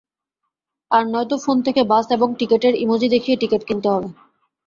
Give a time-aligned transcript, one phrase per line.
[0.91, 4.05] আর নয়ত ফোন থেকে বাস এবং টিকেটের ইমোজি দেখিয়ে টিকেট কিনতে হত।